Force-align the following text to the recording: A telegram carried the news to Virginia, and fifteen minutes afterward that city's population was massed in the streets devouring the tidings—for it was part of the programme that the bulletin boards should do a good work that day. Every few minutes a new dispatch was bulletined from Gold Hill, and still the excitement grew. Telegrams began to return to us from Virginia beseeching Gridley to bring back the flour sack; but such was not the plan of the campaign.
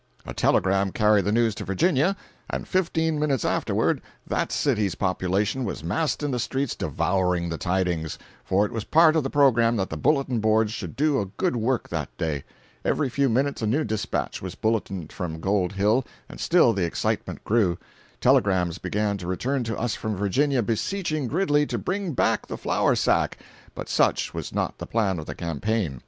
A 0.25 0.33
telegram 0.33 0.91
carried 0.91 1.25
the 1.25 1.31
news 1.31 1.53
to 1.53 1.63
Virginia, 1.63 2.15
and 2.49 2.67
fifteen 2.67 3.19
minutes 3.19 3.45
afterward 3.45 4.01
that 4.25 4.51
city's 4.51 4.95
population 4.95 5.63
was 5.63 5.83
massed 5.83 6.23
in 6.23 6.31
the 6.31 6.39
streets 6.39 6.75
devouring 6.75 7.49
the 7.49 7.57
tidings—for 7.59 8.65
it 8.65 8.71
was 8.71 8.83
part 8.83 9.15
of 9.15 9.21
the 9.21 9.29
programme 9.29 9.75
that 9.75 9.91
the 9.91 9.97
bulletin 9.97 10.39
boards 10.39 10.73
should 10.73 10.95
do 10.95 11.19
a 11.21 11.27
good 11.27 11.55
work 11.55 11.87
that 11.89 12.09
day. 12.17 12.43
Every 12.83 13.09
few 13.09 13.29
minutes 13.29 13.61
a 13.61 13.67
new 13.67 13.83
dispatch 13.83 14.41
was 14.41 14.55
bulletined 14.55 15.11
from 15.11 15.39
Gold 15.39 15.73
Hill, 15.73 16.03
and 16.27 16.39
still 16.39 16.73
the 16.73 16.83
excitement 16.85 17.43
grew. 17.43 17.77
Telegrams 18.19 18.79
began 18.79 19.17
to 19.19 19.27
return 19.27 19.63
to 19.65 19.77
us 19.77 19.93
from 19.93 20.15
Virginia 20.15 20.63
beseeching 20.63 21.27
Gridley 21.27 21.67
to 21.67 21.77
bring 21.77 22.13
back 22.13 22.47
the 22.47 22.57
flour 22.57 22.95
sack; 22.95 23.37
but 23.75 23.87
such 23.87 24.33
was 24.33 24.51
not 24.51 24.79
the 24.79 24.87
plan 24.87 25.19
of 25.19 25.27
the 25.27 25.35
campaign. 25.35 25.99